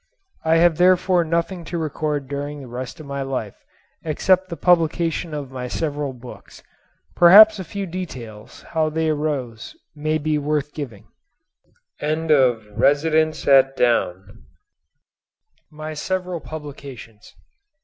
[0.43, 3.63] I have therefore nothing to record during the rest of my life,
[4.03, 6.63] except the publication of my several books.
[7.15, 11.05] Perhaps a few details how they arose may be worth giving.
[12.01, 12.27] MY
[15.93, 17.35] SEVERAL PUBLICATIONS.